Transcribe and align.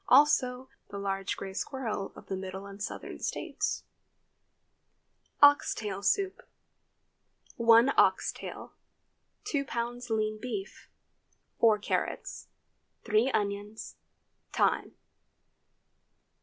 Also, 0.07 0.67
the 0.89 0.97
large 0.97 1.37
gray 1.37 1.53
squirrel 1.53 2.11
of 2.15 2.25
the 2.25 2.35
Middle 2.35 2.65
and 2.65 2.81
Southern 2.81 3.19
States. 3.19 3.83
OX 5.43 5.75
TAIL 5.75 6.01
SOUP. 6.01 6.41
1 7.57 7.89
ox 7.99 8.31
tail. 8.31 8.73
2 9.43 9.63
lbs. 9.63 10.09
lean 10.09 10.39
beef. 10.41 10.89
4 11.59 11.77
carrots. 11.77 12.47
3 13.03 13.29
onions. 13.29 13.97
Thyme. 14.51 14.95